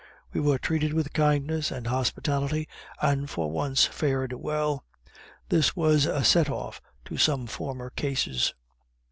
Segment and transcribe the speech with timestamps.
[0.33, 2.67] We were treated with kindness and hospitality,
[3.03, 4.83] and for once fared well.
[5.49, 8.55] This was a set off to some former cases.